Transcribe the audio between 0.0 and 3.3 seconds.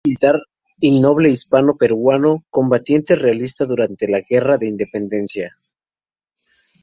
Fue un militar y noble hispano-peruano, combatiente